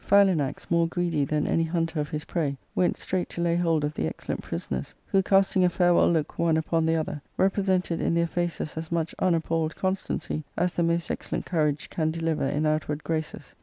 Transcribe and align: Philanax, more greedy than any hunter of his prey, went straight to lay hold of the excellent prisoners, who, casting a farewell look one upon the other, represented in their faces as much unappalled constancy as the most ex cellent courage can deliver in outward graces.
Philanax, 0.03 0.71
more 0.71 0.87
greedy 0.87 1.25
than 1.25 1.45
any 1.45 1.63
hunter 1.63 1.99
of 1.99 2.09
his 2.09 2.25
prey, 2.25 2.57
went 2.73 2.97
straight 2.97 3.29
to 3.29 3.39
lay 3.41 3.55
hold 3.55 3.83
of 3.83 3.93
the 3.93 4.07
excellent 4.07 4.41
prisoners, 4.41 4.95
who, 5.05 5.21
casting 5.21 5.63
a 5.63 5.69
farewell 5.69 6.11
look 6.11 6.39
one 6.39 6.57
upon 6.57 6.87
the 6.87 6.95
other, 6.95 7.21
represented 7.37 8.01
in 8.01 8.15
their 8.15 8.25
faces 8.25 8.77
as 8.77 8.91
much 8.91 9.13
unappalled 9.19 9.75
constancy 9.75 10.43
as 10.57 10.71
the 10.73 10.81
most 10.81 11.11
ex 11.11 11.29
cellent 11.29 11.45
courage 11.45 11.87
can 11.91 12.09
deliver 12.09 12.47
in 12.47 12.65
outward 12.65 13.03
graces. 13.03 13.53